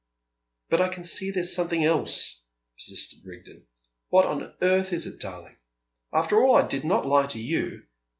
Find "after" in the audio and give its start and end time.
6.11-6.41